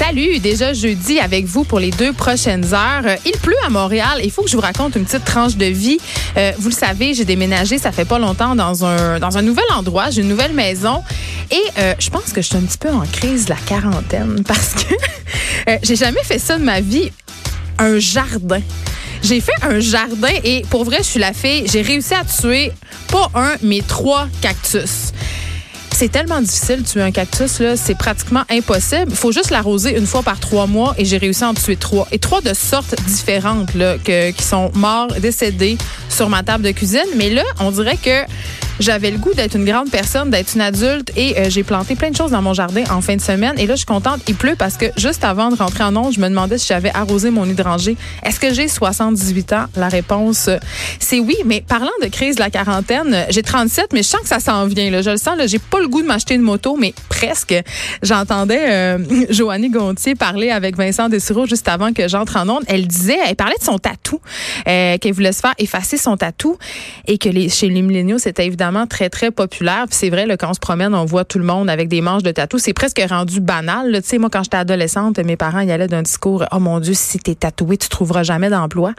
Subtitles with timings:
[0.00, 3.02] Salut, déjà jeudi avec vous pour les deux prochaines heures.
[3.04, 4.22] Euh, il pleut à Montréal.
[4.24, 5.98] Il faut que je vous raconte une petite tranche de vie.
[6.38, 10.22] Euh, vous le savez, j'ai déménagé, ça fait pas longtemps dans un nouvel endroit, j'ai
[10.22, 11.02] une nouvelle maison
[11.50, 14.42] et euh, je pense que je suis un petit peu en crise de la quarantaine
[14.48, 14.94] parce que
[15.82, 17.12] j'ai jamais fait ça de ma vie,
[17.78, 18.62] un jardin.
[19.22, 22.72] J'ai fait un jardin et pour vrai, je suis la fille, j'ai réussi à tuer
[23.08, 25.12] pas un mais trois cactus
[26.00, 29.08] c'est tellement difficile de tuer un cactus, là, c'est pratiquement impossible.
[29.10, 31.76] Il faut juste l'arroser une fois par trois mois et j'ai réussi à en tuer
[31.76, 32.08] trois.
[32.10, 35.76] Et trois de sortes différentes là, qui sont morts, décédés
[36.08, 37.04] sur ma table de cuisine.
[37.16, 38.24] Mais là, on dirait que
[38.80, 42.10] j'avais le goût d'être une grande personne, d'être une adulte et euh, j'ai planté plein
[42.10, 43.52] de choses dans mon jardin en fin de semaine.
[43.58, 44.22] Et là, je suis contente.
[44.26, 46.90] Il pleut parce que juste avant de rentrer en onde, je me demandais si j'avais
[46.94, 47.98] arrosé mon hydrangé.
[48.24, 49.66] Est-ce que j'ai 78 ans?
[49.76, 50.56] La réponse, euh,
[50.98, 51.36] c'est oui.
[51.44, 54.40] Mais parlant de crise de la quarantaine, euh, j'ai 37, mais je sens que ça
[54.40, 54.90] s'en vient.
[54.90, 55.02] Là.
[55.02, 55.36] Je le sens.
[55.36, 57.54] Là, j'ai pas le goût de m'acheter une moto, mais presque.
[58.02, 62.64] J'entendais euh, Joannie Gontier parler avec Vincent Dessureau juste avant que j'entre en onde.
[62.66, 64.20] Elle disait, elle parlait de son tatou,
[64.64, 66.56] qu'elle voulait se faire effacer son tatou
[67.06, 69.86] et que les, chez les milléniaux, c'était évidemment très, très populaire.
[69.88, 72.00] Puis c'est vrai, là, quand on se promène, on voit tout le monde avec des
[72.00, 72.58] manches de tatou.
[72.58, 73.92] C'est presque rendu banal.
[74.02, 76.94] Tu sais, moi, quand j'étais adolescente, mes parents y allaient d'un discours Oh mon Dieu,
[76.94, 78.92] si t'es tatoué, tu trouveras jamais d'emploi.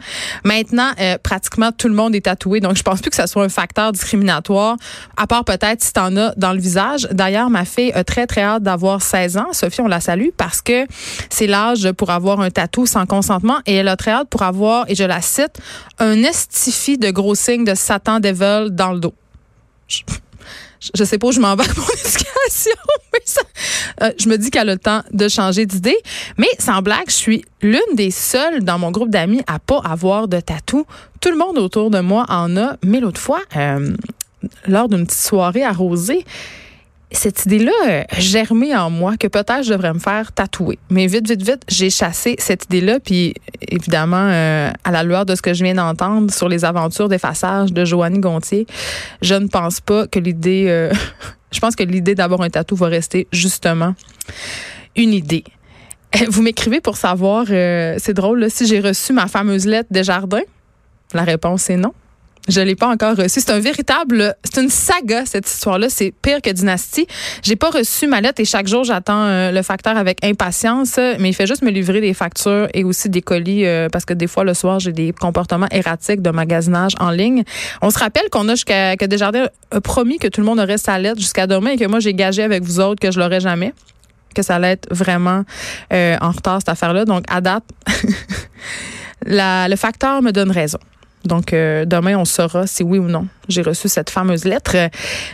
[0.44, 2.60] Maintenant, euh, pratiquement tout le monde est tatoué.
[2.60, 4.76] Donc, je pense plus que ça soit un facteur discriminatoire,
[5.16, 7.08] à part peut-être si t'en as dans le visage.
[7.10, 9.52] D'ailleurs, ma fille a très, très hâte d'avoir 16 ans.
[9.52, 10.86] Sophie, on la salue parce que
[11.30, 14.84] c'est l'âge pour avoir un tatou sans consentement et elle a très hâte pour avoir,
[14.88, 15.60] et je la cite,
[15.98, 19.14] un estifi de gros signes de Satan Devil dans le dos
[20.94, 22.72] je, sais pas où je m'en vais avec mon éducation,
[24.02, 25.96] euh, je me dis qu'elle a le temps de changer d'idée.
[26.38, 30.28] Mais sans blague, je suis l'une des seules dans mon groupe d'amis à pas avoir
[30.28, 30.86] de tatou.
[31.20, 33.94] Tout le monde autour de moi en a, mais l'autre fois, euh,
[34.66, 36.24] lors d'une petite soirée arrosée,
[37.12, 40.78] cette idée-là euh, germé en moi que peut-être je devrais me faire tatouer.
[40.90, 43.00] Mais vite, vite, vite, j'ai chassé cette idée-là.
[43.00, 43.34] Puis
[43.68, 47.72] évidemment, euh, à la lueur de ce que je viens d'entendre sur les aventures d'effaçage
[47.72, 48.66] de Joannie Gontier,
[49.20, 50.66] je ne pense pas que l'idée...
[50.68, 50.92] Euh,
[51.52, 53.94] je pense que l'idée d'avoir un tatou va rester justement
[54.96, 55.44] une idée.
[56.28, 60.42] Vous m'écrivez pour savoir, c'est drôle, si j'ai reçu ma fameuse lettre des jardins.
[61.14, 61.94] La réponse est non.
[62.48, 63.40] Je l'ai pas encore reçu.
[63.40, 65.88] C'est un véritable, c'est une saga cette histoire-là.
[65.88, 67.06] C'est pire que Dynastie.
[67.42, 70.98] J'ai pas reçu ma lettre et chaque jour j'attends euh, le facteur avec impatience.
[71.20, 74.12] Mais il fait juste me livrer des factures et aussi des colis euh, parce que
[74.12, 77.44] des fois le soir j'ai des comportements erratiques de magasinage en ligne.
[77.80, 80.78] On se rappelle qu'on a jusqu'à que Desjardins a promis que tout le monde aurait
[80.78, 83.40] sa lettre jusqu'à demain et que moi j'ai gagé avec vous autres que je l'aurais
[83.40, 83.72] jamais
[84.34, 85.44] que ça allait être vraiment
[85.92, 87.04] euh, en retard cette affaire-là.
[87.04, 87.64] Donc à date,
[89.26, 90.78] le facteur me donne raison.
[91.24, 94.76] Donc, euh, demain, on saura si oui ou non j'ai reçu cette fameuse lettre.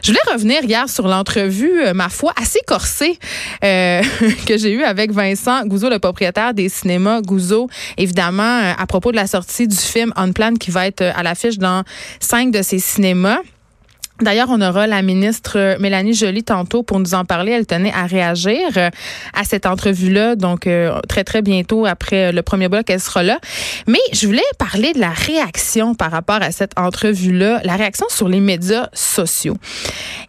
[0.02, 3.18] Je voulais revenir hier sur l'entrevue, euh, ma foi, assez corsée
[3.64, 4.02] euh,
[4.46, 9.16] que j'ai eue avec Vincent Gouzeau, le propriétaire des cinémas Gouzeau, évidemment, à propos de
[9.16, 11.84] la sortie du film On Plan qui va être à l'affiche dans
[12.18, 13.38] cinq de ces cinémas.
[14.20, 17.52] D'ailleurs, on aura la ministre Mélanie Joly tantôt pour nous en parler.
[17.52, 18.90] Elle tenait à réagir euh,
[19.32, 23.38] à cette entrevue-là, donc euh, très, très bientôt après le premier bloc, elle sera là.
[23.86, 28.28] Mais je voulais parler de la réaction par rapport à cette entrevue-là, la réaction sur
[28.28, 29.56] les médias sociaux.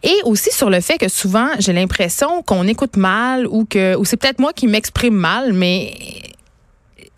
[0.04, 4.04] Et aussi sur le fait que souvent, j'ai l'impression qu'on écoute mal ou que ou
[4.04, 5.94] c'est peut-être moi qui m'exprime mal, mais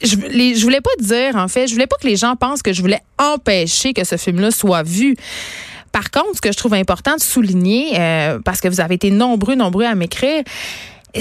[0.03, 2.73] je, je voulais pas dire, en fait, je voulais pas que les gens pensent que
[2.73, 5.17] je voulais empêcher que ce film-là soit vu.
[5.93, 9.11] Par contre, ce que je trouve important de souligner, euh, parce que vous avez été
[9.11, 10.43] nombreux, nombreux à m'écrire,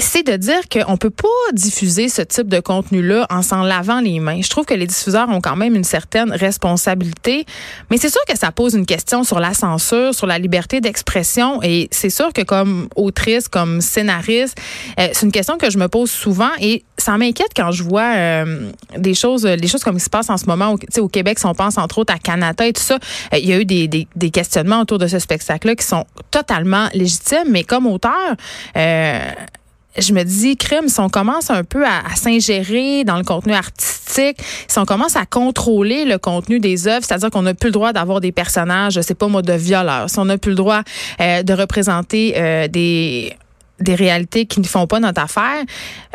[0.00, 4.20] c'est de dire qu'on peut pas diffuser ce type de contenu-là en s'en lavant les
[4.20, 4.40] mains.
[4.42, 7.44] Je trouve que les diffuseurs ont quand même une certaine responsabilité,
[7.90, 11.62] mais c'est sûr que ça pose une question sur la censure, sur la liberté d'expression,
[11.62, 14.56] et c'est sûr que comme autrice, comme scénariste,
[14.98, 18.14] euh, c'est une question que je me pose souvent, et ça m'inquiète quand je vois
[18.14, 21.38] euh, des choses, les choses comme il se passe en ce moment au, au Québec,
[21.38, 22.98] si on pense entre autres à Canada et tout ça,
[23.34, 26.06] euh, il y a eu des, des, des questionnements autour de ce spectacle-là qui sont
[26.30, 28.36] totalement légitimes, mais comme auteur,
[29.98, 34.38] je me dis, crime, si on commence un peu à, s'ingérer dans le contenu artistique,
[34.68, 37.92] si on commence à contrôler le contenu des œuvres, c'est-à-dire qu'on n'a plus le droit
[37.92, 40.82] d'avoir des personnages, je sais pas moi, de violeurs, si on n'a plus le droit
[41.20, 43.36] euh, de représenter euh, des
[43.80, 45.62] des réalités qui ne font pas notre affaire,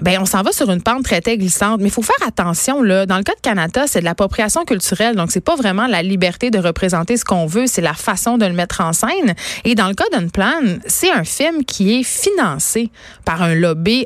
[0.01, 1.81] ben on s'en va sur une pente très, glissante.
[1.81, 3.05] Mais il faut faire attention là.
[3.05, 6.51] Dans le cas de Canada, c'est de l'appropriation culturelle, donc c'est pas vraiment la liberté
[6.51, 9.35] de représenter ce qu'on veut, c'est la façon de le mettre en scène.
[9.65, 10.53] Et dans le cas d'un plan,
[10.85, 12.89] c'est un film qui est financé
[13.25, 14.05] par un lobby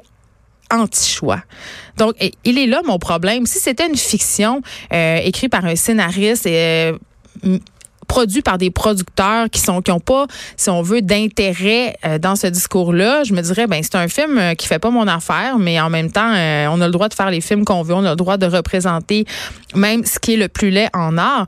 [0.71, 1.41] anti-choix.
[1.97, 3.45] Donc, il est là mon problème.
[3.45, 4.61] Si c'était une fiction
[4.93, 6.93] euh, écrite par un scénariste et
[7.45, 7.57] euh,
[8.11, 10.25] produit par des producteurs qui sont qui ont pas
[10.57, 14.37] si on veut d'intérêt euh, dans ce discours-là, je me dirais ben c'est un film
[14.37, 17.07] euh, qui fait pas mon affaire mais en même temps euh, on a le droit
[17.07, 19.25] de faire les films qu'on veut, on a le droit de représenter
[19.75, 21.47] même ce qui est le plus laid en art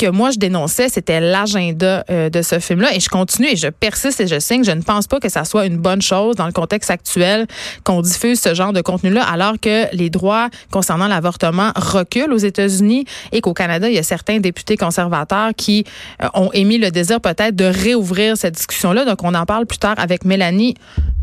[0.00, 2.94] que moi je dénonçais, c'était l'agenda euh, de ce film-là.
[2.94, 4.64] Et je continue et je persiste et je signe.
[4.64, 7.46] Je ne pense pas que ça soit une bonne chose dans le contexte actuel
[7.84, 13.04] qu'on diffuse ce genre de contenu-là, alors que les droits concernant l'avortement reculent aux États-Unis
[13.32, 15.84] et qu'au Canada, il y a certains députés conservateurs qui
[16.22, 19.04] euh, ont émis le désir peut-être de réouvrir cette discussion-là.
[19.04, 20.76] Donc, on en parle plus tard avec Mélanie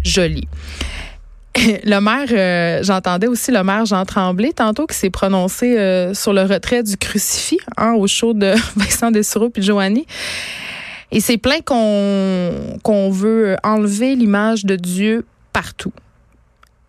[0.04, 0.48] Joly.
[1.84, 6.34] le maire, euh, j'entendais aussi le maire Jean Tremblay tantôt qui s'est prononcé euh, sur
[6.34, 10.06] le retrait du crucifix hein, au show de Vincent Dessureau puis Joanie.
[11.12, 15.94] Et c'est plein qu'on qu'on veut enlever l'image de Dieu partout.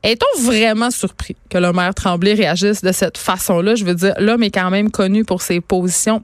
[0.03, 3.75] Est-on vraiment surpris que le maire Tremblay réagisse de cette façon-là?
[3.75, 6.23] Je veux dire, l'homme est quand même connu pour ses positions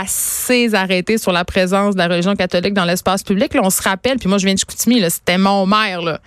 [0.00, 3.54] assez arrêté sur la présence de la religion catholique dans l'espace public.
[3.54, 6.02] Là, on se rappelle, puis moi je viens de Chicoutimi, c'était mon maire.
[6.02, 6.20] Là.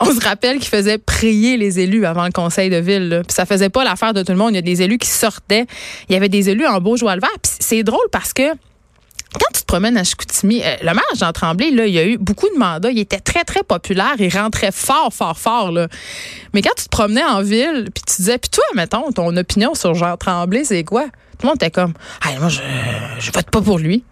[0.00, 3.22] On se rappelle qu'il faisait prier les élus avant le conseil de ville.
[3.26, 4.52] Puis ça faisait pas l'affaire de tout le monde.
[4.52, 5.66] Il y a des élus qui sortaient.
[6.08, 7.30] Il y avait des élus en beau joie le vert.
[7.42, 8.48] Puis c'est drôle parce que
[9.32, 12.06] quand tu te promènes à Chicoutimi, euh, le maire Jean Tremblay, là, il y a
[12.06, 12.90] eu beaucoup de mandats.
[12.90, 14.14] Il était très, très populaire.
[14.18, 15.70] Il rentrait fort, fort, fort.
[15.70, 15.88] Là.
[16.54, 19.74] Mais quand tu te promenais en ville, puis tu disais, puis toi, mettons, ton opinion
[19.74, 21.06] sur Jean Tremblay, c'est quoi?
[21.38, 22.60] Tout le monde était comme, ah, moi, je,
[23.18, 24.04] je vote pas pour lui.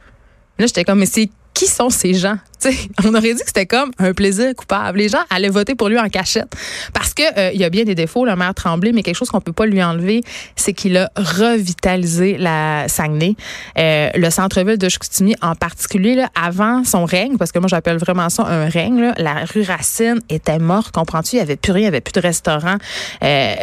[0.58, 2.36] Là, j'étais comme, mais c'est qui sont ces gens?
[3.04, 4.98] on aurait dit que c'était comme un plaisir coupable.
[4.98, 6.52] Les gens allaient voter pour lui en cachette.
[6.92, 9.28] Parce que euh, il y a bien des défauts, le maire Tremblay, mais quelque chose
[9.28, 10.22] qu'on peut pas lui enlever,
[10.56, 13.36] c'est qu'il a revitalisé la Saguenay.
[13.78, 17.98] Euh, le centre-ville de Chicoutimi en particulier, là, avant son règne, parce que moi j'appelle
[17.98, 21.36] vraiment ça un règne, là, la rue Racine était morte, comprends-tu?
[21.36, 22.76] Il n'y avait plus rien, il n'y avait plus de restaurant.
[23.22, 23.54] Euh,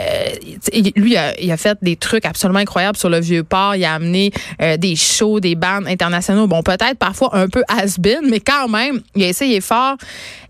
[0.96, 3.76] lui, il a, fait des trucs absolument incroyables sur le Vieux-Port.
[3.76, 4.32] Il a amené
[4.62, 6.48] euh, des shows, des bandes internationaux.
[6.48, 8.83] Bon, peut-être parfois un peu has-been, mais quand même,
[9.16, 9.98] il a essayé fort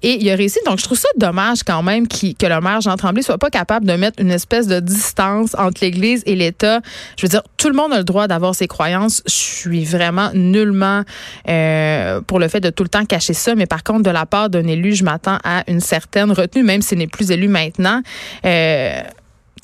[0.01, 0.59] et il a réussi.
[0.65, 3.85] Donc, je trouve ça dommage quand même que le maire Jean Tremblay soit pas capable
[3.85, 6.81] de mettre une espèce de distance entre l'Église et l'État.
[7.17, 9.21] Je veux dire, tout le monde a le droit d'avoir ses croyances.
[9.25, 11.03] Je suis vraiment nullement
[11.47, 13.55] euh, pour le fait de tout le temps cacher ça.
[13.55, 16.81] Mais par contre, de la part d'un élu, je m'attends à une certaine retenue, même
[16.81, 18.01] s'il n'est plus élu maintenant.
[18.45, 19.01] Euh,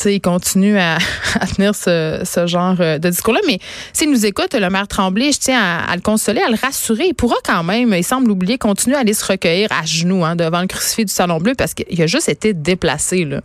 [0.06, 0.98] il continue à,
[1.56, 3.42] tenir ce, genre euh, de discours-là.
[3.48, 3.60] Mais
[3.94, 7.06] s'il nous écoute, le maire Tremblay, je tiens à, le consoler, à le rassurer.
[7.08, 10.36] Il pourra quand même, il semble oublier, continuer à aller se recueillir à genoux hein,
[10.36, 13.26] devant le crucifix du Salon Bleu parce qu'il a juste été déplacé.
[13.26, 13.42] Là.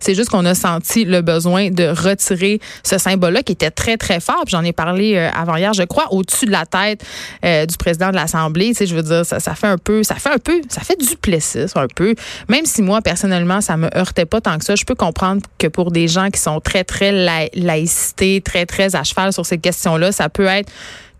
[0.00, 4.20] C'est juste qu'on a senti le besoin de retirer ce symbole-là qui était très, très
[4.20, 4.44] fort.
[4.46, 7.04] J'en ai parlé euh, avant hier, je crois, au-dessus de la tête
[7.44, 8.68] euh, du président de l'Assemblée.
[8.68, 10.82] Tu sais, je veux dire, ça, ça fait un peu, ça fait un peu, ça
[10.82, 12.14] fait du plessis un peu.
[12.48, 15.66] Même si moi, personnellement, ça me heurtait pas tant que ça, je peux comprendre que
[15.66, 17.12] pour des gens qui sont très, très
[17.54, 20.70] laïcités, très, très à cheval sur ces questions-là, ça peut être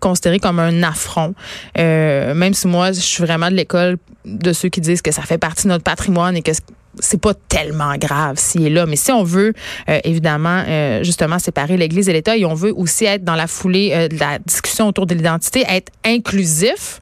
[0.01, 1.35] considéré comme un affront.
[1.79, 5.23] Euh, même si moi, je suis vraiment de l'école de ceux qui disent que ça
[5.23, 6.53] fait partie de notre patrimoine et que
[7.01, 8.87] c'est pas tellement grave s'il est là.
[8.87, 9.53] Mais si on veut,
[9.89, 13.47] euh, évidemment, euh, justement, séparer l'Église et l'État et on veut aussi être dans la
[13.47, 17.01] foulée euh, de la discussion autour de l'identité, être inclusif,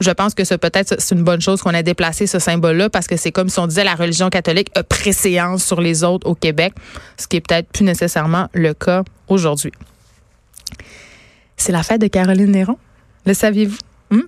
[0.00, 3.06] je pense que c'est peut-être c'est une bonne chose qu'on ait déplacé ce symbole-là parce
[3.06, 6.34] que c'est comme si on disait la religion catholique a préséance sur les autres au
[6.34, 6.74] Québec,
[7.16, 9.72] ce qui est peut-être plus nécessairement le cas aujourd'hui.
[11.56, 12.76] C'est la fête de Caroline Néron?
[13.24, 13.78] Le saviez-vous?
[14.10, 14.20] Hmm?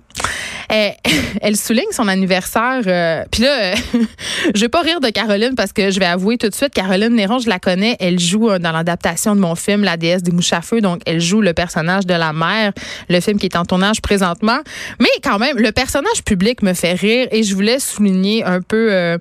[1.41, 2.81] Elle, souligne son anniversaire.
[2.85, 3.75] Euh, Puis là, euh,
[4.55, 7.15] je vais pas rire de Caroline parce que je vais avouer tout de suite, Caroline
[7.15, 7.97] Néron, je la connais.
[7.99, 10.79] Elle joue euh, dans l'adaptation de mon film La déesse des mouches à feu.
[10.79, 12.71] Donc, elle joue le personnage de la mère,
[13.09, 14.59] le film qui est en tournage présentement.
[14.99, 18.91] Mais quand même, le personnage public me fait rire et je voulais souligner un peu
[18.91, 19.17] euh,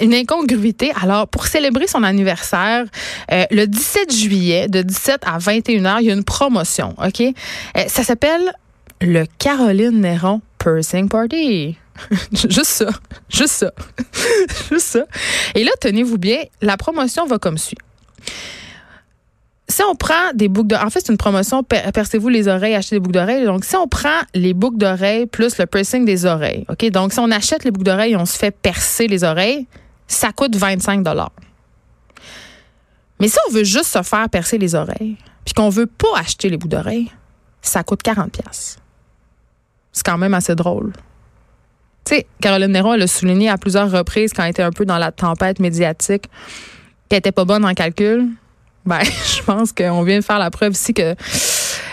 [0.00, 0.92] une incongruité.
[1.02, 2.84] Alors, pour célébrer son anniversaire,
[3.30, 6.94] le 17 juillet, de 17 à 21 h il y a une promotion.
[7.04, 7.22] OK?
[7.88, 8.52] ça s'appelle
[9.00, 11.76] le Caroline Néron Pursing Party.
[12.32, 12.88] juste ça.
[13.28, 13.72] Juste ça.
[14.70, 15.04] juste ça.
[15.54, 17.78] Et là, tenez-vous bien, la promotion va comme suit.
[19.70, 22.96] Si on prend des boucles d'oreilles, en fait, c'est une promotion, percez-vous les oreilles, achetez
[22.96, 23.44] des boucles d'oreilles.
[23.44, 26.90] Donc, si on prend les boucles d'oreilles plus le piercing des oreilles, OK?
[26.90, 29.66] Donc, si on achète les boucles d'oreilles et on se fait percer les oreilles,
[30.06, 31.06] ça coûte 25
[33.20, 36.48] Mais si on veut juste se faire percer les oreilles, puis qu'on veut pas acheter
[36.48, 37.12] les boucles d'oreilles,
[37.60, 38.32] ça coûte 40
[39.98, 40.92] c'est quand même assez drôle.
[42.04, 44.84] Tu sais, Caroline Néron, elle a souligné à plusieurs reprises quand elle était un peu
[44.84, 46.24] dans la tempête médiatique
[47.08, 48.28] qu'elle était pas bonne en calcul.
[48.86, 51.14] Ben, je pense qu'on vient de faire la preuve ici que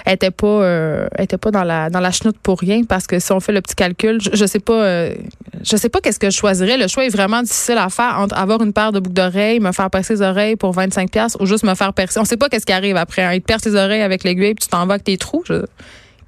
[0.08, 1.08] était pas, euh,
[1.42, 4.22] pas dans la dans chenoute pour rien parce que si on fait le petit calcul,
[4.22, 5.16] je, je sais pas, euh,
[5.64, 6.78] je sais pas qu'est-ce que je choisirais.
[6.78, 9.72] Le choix est vraiment difficile à faire entre avoir une paire de boucles d'oreilles, me
[9.72, 12.20] faire percer les oreilles pour 25 pièces ou juste me faire percer.
[12.20, 13.24] On sait pas qu'est-ce qui arrive après.
[13.24, 13.38] Hein.
[13.40, 15.44] Te perce les oreilles avec l'aiguille puis tu t'en vas avec tes trous.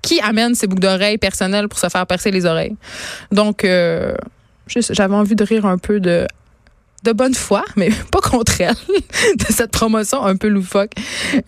[0.02, 2.76] Qui amène ces boucles d'oreilles personnelles pour se faire percer les oreilles?
[3.32, 4.16] Donc, euh,
[4.68, 6.28] j'avais envie de rire un peu de
[7.04, 8.74] de bonne foi, mais pas contre elle,
[9.38, 10.92] de cette promotion un peu loufoque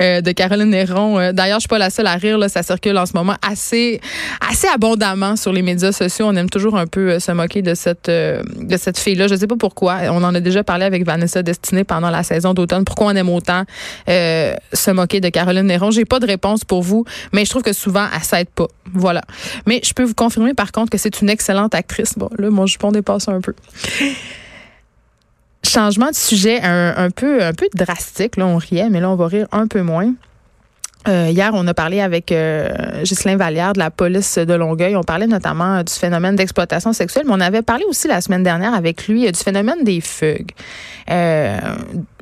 [0.01, 1.19] euh, de Caroline Néron.
[1.19, 3.35] Euh, d'ailleurs, je suis pas la seule à rire, là, ça circule en ce moment
[3.41, 3.99] assez,
[4.47, 6.27] assez abondamment sur les médias sociaux.
[6.27, 8.11] On aime toujours un peu euh, se moquer de cette,
[8.77, 9.27] cette fille-là.
[9.27, 9.99] Je sais pas pourquoi.
[10.11, 12.85] On en a déjà parlé avec Vanessa Destinée pendant la saison d'automne.
[12.85, 13.63] Pourquoi on aime autant
[14.07, 15.91] se moquer de Caroline Néron?
[15.91, 18.67] J'ai pas de réponse pour vous, mais je trouve que souvent, elle s'aide pas.
[18.93, 19.21] Voilà.
[19.65, 22.13] Mais je peux vous confirmer, par contre, que c'est une excellente actrice.
[22.17, 23.53] Bon, là, mon jupon dépasse un peu.
[25.69, 28.37] Changement de sujet un, peu, un peu drastique.
[28.37, 30.13] Là, on riait, mais là, on va rire un peu moins.
[31.07, 34.95] Euh, hier, on a parlé avec euh, Ghislain Vallière de la police de Longueuil.
[34.95, 38.73] On parlait notamment du phénomène d'exploitation sexuelle, mais on avait parlé aussi la semaine dernière
[38.73, 40.53] avec lui du phénomène des fugues.
[41.11, 41.59] Euh,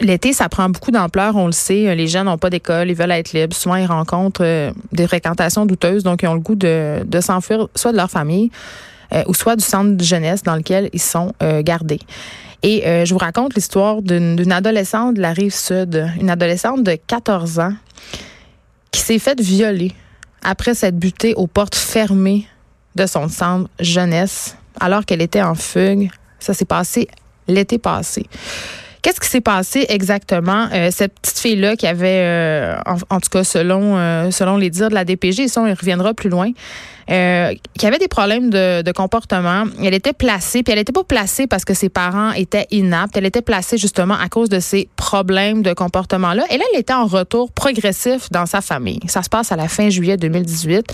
[0.01, 1.95] l'été, ça prend beaucoup d'ampleur, on le sait.
[1.95, 3.55] Les jeunes n'ont pas d'école, ils veulent être libres.
[3.55, 7.93] Souvent, ils rencontrent des fréquentations douteuses, donc ils ont le goût de, de s'enfuir soit
[7.93, 8.51] de leur famille
[9.25, 12.01] ou soit du centre de jeunesse dans lequel ils sont gardés.
[12.63, 16.97] Et euh, je vous raconte l'histoire d'une adolescente de la rive sud, une adolescente de
[17.07, 17.73] 14 ans
[18.91, 19.93] qui s'est faite violer
[20.41, 22.47] après s'être butée aux portes fermées
[22.95, 26.09] de son centre jeunesse alors qu'elle était en fugue.
[26.39, 27.07] Ça s'est passé
[27.47, 28.25] l'été passé.
[29.07, 30.67] Qu'est-ce qui s'est passé exactement?
[30.73, 32.75] Euh, cette petite fille-là qui avait, euh,
[33.09, 33.95] en, tout cas selon,
[34.31, 36.51] selon les dires de la DPG, ça on y reviendra plus loin,
[37.09, 39.63] euh, qui avait des problèmes de, de, comportement.
[39.81, 43.15] Elle était placée, puis elle n'était pas placée parce que ses parents étaient inaptes.
[43.15, 46.43] Elle était placée justement à cause de ces problèmes de comportement-là.
[46.49, 48.99] Et là, elle était en retour progressif dans sa famille.
[49.07, 50.93] Ça se passe à la fin juillet 2018.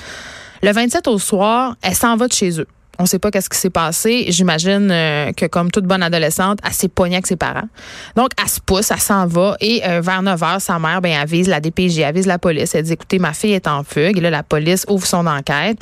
[0.61, 2.67] Le 27 au soir, elle s'en va de chez eux.
[3.03, 4.27] On ne sait pas qu'est-ce qui s'est passé.
[4.29, 7.67] J'imagine euh, que comme toute bonne adolescente, elle s'est poignée avec ses parents.
[8.15, 9.57] Donc, elle se pousse, elle s'en va.
[9.59, 12.73] Et euh, vers 9 h, sa mère ben, avise la DPG, avise la police.
[12.75, 14.17] Elle dit, écoutez, ma fille est en fugue.
[14.17, 15.77] Et là, la police ouvre son enquête.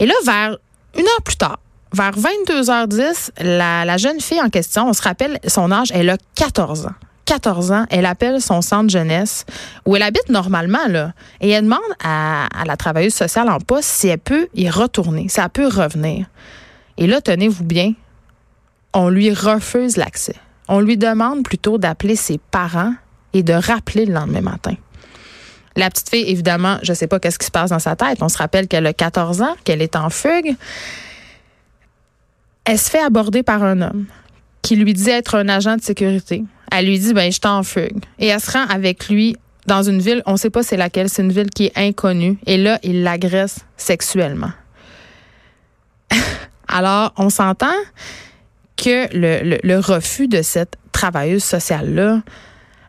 [0.00, 0.56] Et là, vers
[0.96, 1.58] une heure plus tard,
[1.92, 6.16] vers 22h10, la, la jeune fille en question, on se rappelle son âge, elle a
[6.34, 7.07] 14 ans.
[7.28, 9.44] 14 ans, elle appelle son centre jeunesse
[9.84, 14.08] où elle habite normalement là et elle demande à, la travailleuse sociale en poste si
[14.08, 16.24] elle peut y retourner, si elle peut revenir.
[16.96, 17.92] Et là, tenez-vous bien,
[18.94, 20.36] on lui refuse l'accès.
[20.68, 22.94] On lui demande plutôt d'appeler ses parents
[23.34, 24.74] et de rappeler le lendemain matin.
[25.76, 28.22] La petite fille, évidemment, je ne sais pas qu'est-ce qui se passe dans sa tête.
[28.22, 30.56] On se rappelle qu'elle a 14 ans, qu'elle est en fugue.
[32.64, 34.06] Elle se fait aborder par un homme
[34.62, 36.44] qui lui dit être un agent de sécurité.
[36.70, 37.98] Elle lui dit, ben, je t'en fugue.
[38.18, 39.36] Et elle se rend avec lui
[39.68, 42.38] dans une ville, on ne sait pas c'est laquelle, c'est une ville qui est inconnue.
[42.46, 44.50] Et là, il l'agresse sexuellement.
[46.68, 47.76] Alors, on s'entend
[48.76, 52.22] que le, refus de cette travailleuse sociale-là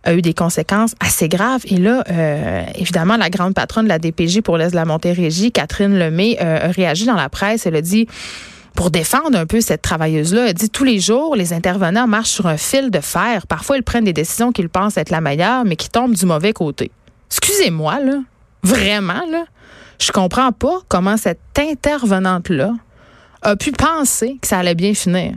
[0.05, 1.61] a eu des conséquences assez graves.
[1.65, 5.51] Et là, euh, évidemment, la grande patronne de la DPJ pour l'Est de la Montérégie,
[5.51, 7.65] Catherine Lemay, euh, a réagi dans la presse.
[7.65, 8.07] Elle a dit
[8.75, 10.47] pour défendre un peu cette travailleuse-là.
[10.47, 13.45] Elle dit tous les jours, les intervenants marchent sur un fil de fer.
[13.47, 16.53] Parfois, ils prennent des décisions qu'ils pensent être la meilleure, mais qui tombent du mauvais
[16.53, 16.91] côté.
[17.29, 18.19] Excusez-moi, là.
[18.63, 19.45] Vraiment, là.
[19.99, 22.73] Je comprends pas comment cette intervenante-là
[23.41, 25.33] a pu penser que ça allait bien finir.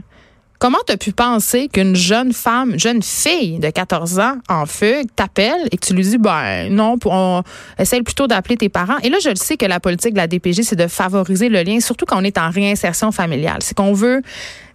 [0.63, 5.09] Comment tu as pu penser qu'une jeune femme, jeune fille de 14 ans en fugue
[5.13, 7.43] t'appelle et que tu lui dis ben non, on
[7.77, 8.97] essaye plutôt d'appeler tes parents?
[9.03, 11.63] Et là, je le sais que la politique de la DPJ, c'est de favoriser le
[11.63, 13.57] lien, surtout quand on est en réinsertion familiale.
[13.59, 14.21] C'est qu'on veut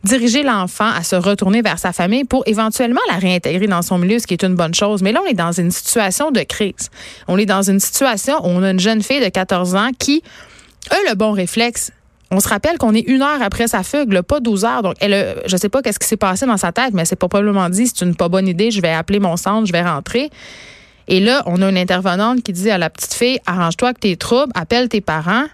[0.05, 4.19] diriger l'enfant à se retourner vers sa famille pour éventuellement la réintégrer dans son milieu,
[4.19, 5.01] ce qui est une bonne chose.
[5.01, 6.91] Mais là, on est dans une situation de crise.
[7.29, 10.23] On est dans une situation où on a une jeune fille de 14 ans qui
[10.91, 11.93] a le bon réflexe
[12.31, 14.83] on se rappelle qu'on est une heure après sa fugue, pas 12 heures.
[14.83, 17.69] Donc, elle, je sais pas qu'est-ce qui s'est passé dans sa tête, mais c'est probablement
[17.71, 20.31] dit, c'est une pas bonne idée, je vais appeler mon centre, je vais rentrer.
[21.09, 24.17] Et là, on a une intervenante qui dit à la petite fille, arrange-toi avec tes
[24.17, 25.47] troubles, appelle tes parents,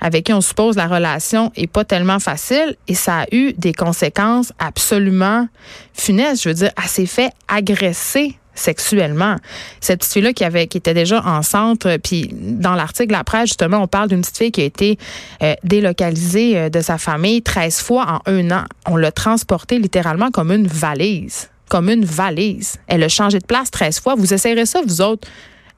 [0.00, 2.76] avec qui on suppose la relation est pas tellement facile.
[2.86, 5.48] Et ça a eu des conséquences absolument
[5.92, 6.44] funestes.
[6.44, 9.36] Je veux dire, elle s'est fait agresser sexuellement.
[9.80, 13.78] Cette petite fille-là qui avait, qui était déjà enceinte, euh, puis dans l'article après, justement,
[13.78, 14.98] on parle d'une petite fille qui a été
[15.42, 18.64] euh, délocalisée euh, de sa famille 13 fois en un an.
[18.86, 21.48] On l'a transportée littéralement comme une valise.
[21.68, 22.76] Comme une valise.
[22.86, 24.14] Elle a changé de place 13 fois.
[24.16, 25.28] Vous essayerez ça, vous autres,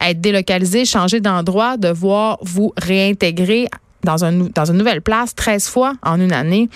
[0.00, 3.68] être délocalisé, changer d'endroit, devoir vous réintégrer
[4.02, 6.68] dans, un, dans une nouvelle place 13 fois en une année.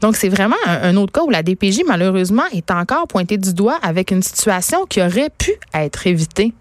[0.00, 3.78] Donc, c'est vraiment un, autre cas où la DPJ, malheureusement, est encore pointée du doigt
[3.82, 6.52] avec une situation qui aurait pu être évitée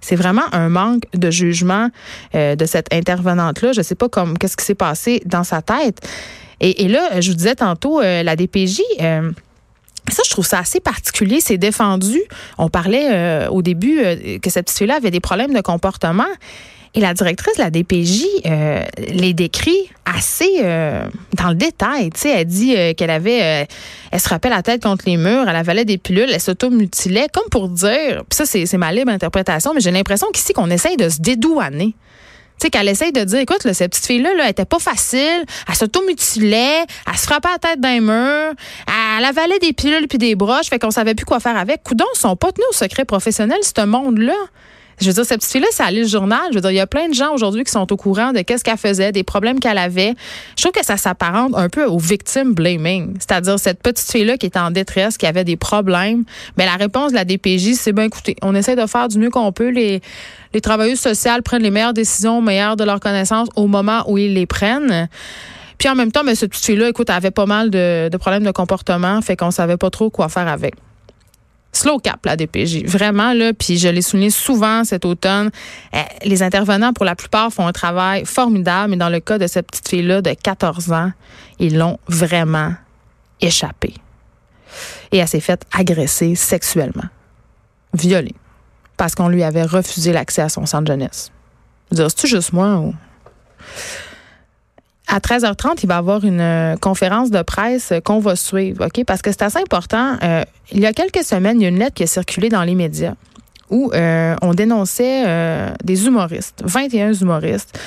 [0.00, 1.90] C'est vraiment un manque de jugement
[2.32, 3.72] de cette intervenante-là.
[3.72, 6.08] Je sais pas comme qu'est-ce qui s'est passé dans sa tête.
[6.60, 8.80] Et, là, je vous disais tantôt, la DPJ
[10.12, 11.40] ça, je trouve ça assez particulier.
[11.40, 12.22] C'est défendu.
[12.58, 16.24] On parlait euh, au début euh, que cette fille-là avait des problèmes de comportement.
[16.94, 20.62] Et la directrice de la DPJ euh, les décrit assez
[21.36, 22.10] dans le détail.
[22.24, 23.66] Elle dit qu'elle avait,
[24.12, 27.48] elle se rappelle la tête contre les murs, elle avalait des pilules, elle s'automutilait, comme
[27.50, 31.08] pour dire, puis ça c'est ma libre interprétation, mais j'ai l'impression qu'ici qu'on essaye de
[31.08, 31.96] se dédouaner
[32.58, 35.44] tu sais, qu'elle essaye de dire, écoute, cette petite fille-là, là, elle était pas facile,
[35.68, 38.54] elle s'automutilait, elle se frappait la tête d'un mur,
[38.88, 41.82] elle avalait des pilules puis des broches, fait qu'on savait plus quoi faire avec.
[41.82, 44.32] Coudon, ils sont pas tenus au secret professionnel, ce monde-là.
[44.98, 46.40] Je veux dire, cette petite fille-là, c'est aller le journal.
[46.50, 48.40] Je veux dire, il y a plein de gens aujourd'hui qui sont au courant de
[48.40, 50.14] qu'est-ce qu'elle faisait, des problèmes qu'elle avait.
[50.56, 53.14] Je trouve que ça s'apparente un peu au victim blaming.
[53.18, 56.24] C'est-à-dire, cette petite fille-là qui était en détresse, qui avait des problèmes.
[56.56, 59.30] Mais la réponse de la DPJ, c'est bien, écoutez, on essaie de faire du mieux
[59.30, 59.68] qu'on peut.
[59.68, 60.00] Les,
[60.54, 64.32] les travailleuses sociales prennent les meilleures décisions, meilleures de leurs connaissances au moment où ils
[64.32, 65.08] les prennent.
[65.78, 68.44] Puis en même temps, mais cette petite fille-là, écoute, avait pas mal de, de problèmes
[68.44, 70.74] de comportement, fait qu'on savait pas trop quoi faire avec
[71.76, 72.84] slow cap, la DPJ.
[72.84, 75.50] Vraiment, là, puis je l'ai souligné souvent cet automne,
[75.92, 79.46] eh, les intervenants, pour la plupart, font un travail formidable, mais dans le cas de
[79.46, 81.12] cette petite fille-là de 14 ans,
[81.58, 82.74] ils l'ont vraiment
[83.40, 83.94] échappé.
[85.12, 87.08] Et elle s'est faite agresser sexuellement,
[87.94, 88.34] violée,
[88.96, 91.30] parce qu'on lui avait refusé l'accès à son centre jeunesse.
[91.92, 92.94] C'est-tu juste moi ou?
[95.08, 99.04] À 13h30, il va y avoir une euh, conférence de presse qu'on va suivre, OK?
[99.04, 100.16] Parce que c'est assez important.
[100.22, 102.62] Euh, il y a quelques semaines, il y a une lettre qui a circulé dans
[102.64, 103.14] les médias
[103.70, 105.24] où euh, on dénonçait
[105.84, 107.78] des humoristes, 21 humoristes,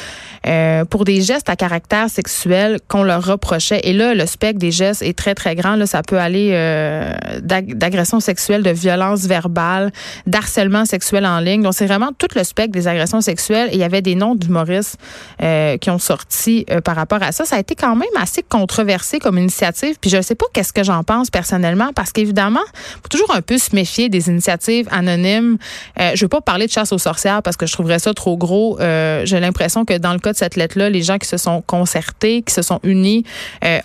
[0.47, 3.81] euh, pour des gestes à caractère sexuel qu'on leur reprochait.
[3.83, 5.75] Et là, le spectre des gestes est très, très grand.
[5.75, 9.91] Là, ça peut aller euh, d'agression sexuelle, de violence verbale,
[10.27, 11.61] d'harcèlement sexuel en ligne.
[11.61, 13.69] Donc, c'est vraiment tout le spectre des agressions sexuelles.
[13.73, 14.97] Il y avait des noms d'humoristes
[15.41, 17.43] euh, qui ont sorti euh, par rapport à ça.
[17.43, 19.97] Ça a été quand même assez controversé comme initiative.
[19.99, 22.63] Puis je ne sais pas qu'est-ce que j'en pense personnellement, parce qu'évidemment,
[23.01, 25.57] faut toujours un peu se méfier des initiatives anonymes.
[25.99, 28.37] Euh, je veux pas parler de chasse aux sorcières parce que je trouverais ça trop
[28.37, 28.77] gros.
[28.79, 32.41] J'ai l'impression que dans le cas de cette lettre-là, les gens qui se sont concertés,
[32.41, 33.23] qui se sont unis,
[33.63, 33.79] euh,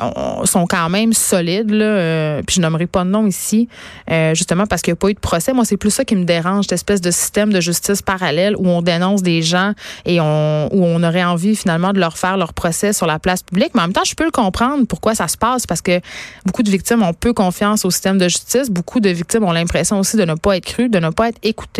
[0.44, 1.70] sont quand même solides.
[1.70, 3.68] Là, euh, puis je nommerai pas de nom ici,
[4.10, 5.52] euh, justement parce qu'il n'y a pas eu de procès.
[5.52, 8.68] Moi, c'est plus ça qui me dérange, cette espèce de système de justice parallèle où
[8.68, 9.72] on dénonce des gens
[10.04, 13.42] et on, où on aurait envie finalement de leur faire leur procès sur la place
[13.42, 13.72] publique.
[13.74, 16.00] Mais en même temps, je peux le comprendre pourquoi ça se passe parce que
[16.44, 18.70] beaucoup de victimes ont peu confiance au système de justice.
[18.70, 21.38] Beaucoup de victimes ont l'impression aussi de ne pas être crues, de ne pas être
[21.42, 21.73] écoutées.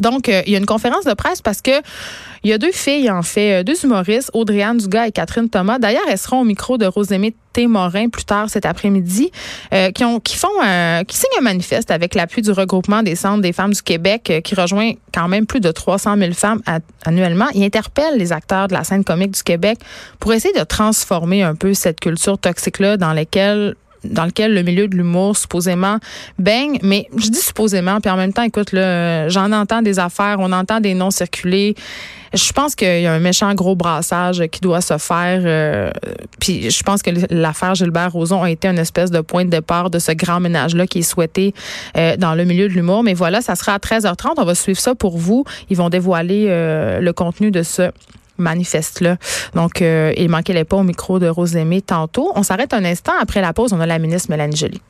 [0.00, 1.82] Donc, euh, il y a une conférence de presse parce que
[2.44, 5.80] il y a deux filles, en fait, euh, deux humoristes, Audrey-Anne Dugas et Catherine Thomas.
[5.80, 9.32] D'ailleurs, elles seront au micro de Rosemée Témorin plus tard cet après-midi,
[9.74, 13.82] euh, qui, qui signent un manifeste avec l'appui du regroupement des centres des femmes du
[13.82, 16.62] Québec, qui rejoint quand même plus de 300 000 femmes
[17.04, 17.46] annuellement.
[17.54, 19.78] Ils interpellent les acteurs de la scène comique du Québec
[20.20, 24.88] pour essayer de transformer un peu cette culture toxique-là dans laquelle dans lequel le milieu
[24.88, 25.98] de l'humour supposément
[26.38, 30.52] baigne, mais je dis supposément, puis en même temps, écoute, j'en entends des affaires, on
[30.52, 31.74] entend des noms circuler.
[32.34, 35.40] Je pense qu'il y a un méchant gros brassage qui doit se faire.
[35.44, 35.90] Euh,
[36.38, 39.90] puis je pense que l'affaire Gilbert Rozon a été une espèce de point de départ
[39.90, 41.54] de ce grand ménage-là qui est souhaité
[41.96, 43.02] euh, dans le milieu de l'humour.
[43.02, 44.34] Mais voilà, ça sera à 13h30.
[44.36, 45.44] On va suivre ça pour vous.
[45.70, 47.90] Ils vont dévoiler euh, le contenu de ce
[48.38, 49.16] manifeste-là.
[49.54, 52.32] Donc, euh, il manquait les pas au micro de Rosemée tantôt.
[52.34, 53.12] On s'arrête un instant.
[53.20, 54.80] Après la pause, on a la ministre Mélanie Joly.